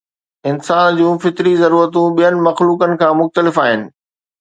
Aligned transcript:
انسان 0.49 0.89
جون 0.99 1.13
فطري 1.23 1.53
ضرورتون 1.63 2.07
ٻين 2.17 2.35
مخلوقن 2.47 2.91
کان 3.01 3.15
مختلف 3.23 3.65
آهن. 3.67 3.89